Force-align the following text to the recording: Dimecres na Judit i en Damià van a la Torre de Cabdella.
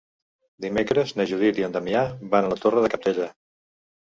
Dimecres 0.65 1.13
na 1.19 1.27
Judit 1.33 1.61
i 1.61 1.65
en 1.67 1.75
Damià 1.77 2.01
van 2.33 2.49
a 2.49 2.53
la 2.55 2.59
Torre 2.65 2.85
de 2.87 2.93
Cabdella. 2.95 3.29